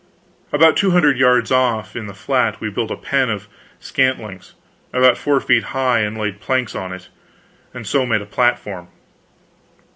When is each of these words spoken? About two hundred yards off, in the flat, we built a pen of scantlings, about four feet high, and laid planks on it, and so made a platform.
About 0.51 0.75
two 0.77 0.89
hundred 0.89 1.19
yards 1.19 1.51
off, 1.51 1.95
in 1.95 2.07
the 2.07 2.15
flat, 2.15 2.59
we 2.59 2.71
built 2.71 2.89
a 2.89 2.95
pen 2.95 3.29
of 3.29 3.47
scantlings, 3.79 4.55
about 4.91 5.15
four 5.15 5.39
feet 5.39 5.65
high, 5.77 5.99
and 5.99 6.17
laid 6.17 6.39
planks 6.39 6.73
on 6.73 6.91
it, 6.91 7.09
and 7.71 7.85
so 7.85 8.03
made 8.07 8.21
a 8.23 8.25
platform. 8.25 8.87